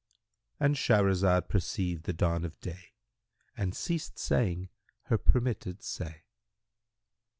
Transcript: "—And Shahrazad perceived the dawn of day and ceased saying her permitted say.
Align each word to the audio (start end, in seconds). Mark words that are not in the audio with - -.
"—And 0.59 0.75
Shahrazad 0.77 1.47
perceived 1.47 2.05
the 2.05 2.11
dawn 2.13 2.43
of 2.43 2.59
day 2.59 2.95
and 3.55 3.75
ceased 3.75 4.17
saying 4.17 4.69
her 5.03 5.17
permitted 5.19 5.83
say. 5.83 6.23